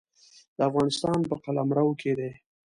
[0.57, 2.31] د افغانستان په قلمرو کې دی.